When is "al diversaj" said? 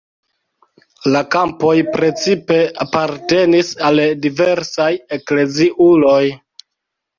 3.91-4.91